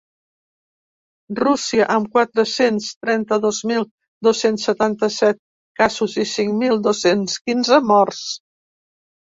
[1.39, 3.85] Rússia, amb quatre-cents trenta-dos mil
[4.29, 5.41] dos-cents setanta-set
[5.83, 8.27] casos i cinc mil dos-cents quinze morts.